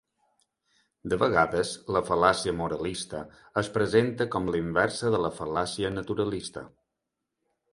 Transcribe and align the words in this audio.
De 1.11 1.19
vegades, 1.23 1.73
la 1.97 2.01
fal·làcia 2.07 2.55
moralista 2.61 3.21
es 3.63 3.69
presenta 3.77 4.27
com 4.37 4.49
la 4.55 4.63
inversa 4.63 5.13
de 5.17 5.21
la 5.27 5.33
fal·làcia 5.41 5.93
naturalista. 5.99 6.65